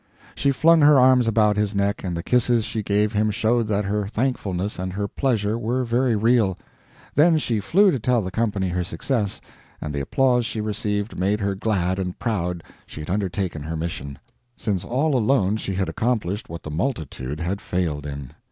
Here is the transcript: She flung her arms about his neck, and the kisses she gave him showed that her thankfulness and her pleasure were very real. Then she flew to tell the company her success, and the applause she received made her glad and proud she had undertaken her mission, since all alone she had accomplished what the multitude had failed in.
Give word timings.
She 0.33 0.49
flung 0.49 0.81
her 0.81 0.97
arms 0.99 1.27
about 1.27 1.57
his 1.57 1.75
neck, 1.75 2.03
and 2.03 2.17
the 2.17 2.23
kisses 2.23 2.65
she 2.65 2.81
gave 2.81 3.13
him 3.13 3.29
showed 3.29 3.67
that 3.67 3.85
her 3.85 4.07
thankfulness 4.07 4.79
and 4.79 4.93
her 4.93 5.07
pleasure 5.07 5.59
were 5.59 5.83
very 5.83 6.15
real. 6.15 6.57
Then 7.13 7.37
she 7.37 7.59
flew 7.59 7.91
to 7.91 7.99
tell 7.99 8.23
the 8.23 8.31
company 8.31 8.69
her 8.69 8.83
success, 8.83 9.41
and 9.79 9.93
the 9.93 10.01
applause 10.01 10.43
she 10.47 10.59
received 10.59 11.19
made 11.19 11.39
her 11.39 11.53
glad 11.53 11.99
and 11.99 12.17
proud 12.17 12.63
she 12.87 12.99
had 13.01 13.11
undertaken 13.11 13.61
her 13.61 13.77
mission, 13.77 14.17
since 14.57 14.83
all 14.83 15.15
alone 15.15 15.57
she 15.57 15.75
had 15.75 15.87
accomplished 15.87 16.49
what 16.49 16.63
the 16.63 16.71
multitude 16.71 17.39
had 17.39 17.61
failed 17.61 18.03
in. 18.03 18.31